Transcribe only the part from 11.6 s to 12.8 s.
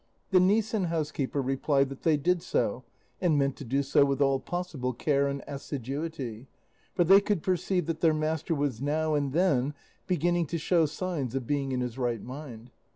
in his right mind.